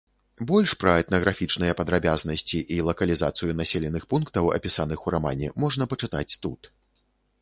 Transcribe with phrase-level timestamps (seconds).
[0.51, 6.61] Больш пра этнаграфічныя падрабязнасці і лакалізацыю населеных пунктаў, апісаных у рамане, можна пачытаць тут.